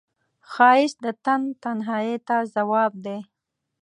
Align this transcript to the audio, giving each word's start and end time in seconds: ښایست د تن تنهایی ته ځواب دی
ښایست 0.51 0.97
د 1.03 1.05
تن 1.25 1.41
تنهایی 1.63 2.15
ته 2.27 2.37
ځواب 2.53 2.91
دی 3.05 3.17